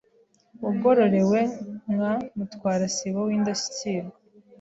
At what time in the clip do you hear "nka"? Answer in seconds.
1.93-2.13